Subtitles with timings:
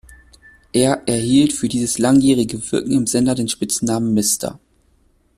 [0.73, 4.59] Er erhielt für dieses langjährige Wirken im Sender den Spitznamen „Mr.